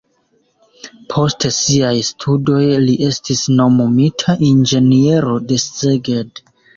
Post 1.13 1.43
siaj 1.57 1.91
studoj 2.07 2.61
li 2.85 2.95
estis 3.09 3.43
nomumita 3.59 4.35
inĝeniero 4.47 5.37
de 5.53 5.59
Szeged. 5.65 6.43